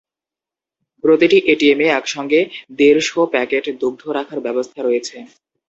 প্রতিটি 1.03 1.37
এটিএমে 1.51 1.87
একসঙ্গে 1.91 2.39
দেড় 2.79 3.01
শ 3.01 3.29
প্যাকেট 3.33 3.65
দুগ্ধ 3.81 4.01
রাখার 4.17 4.39
ব্যবস্থা 4.45 4.79
রয়েছে। 4.81 5.17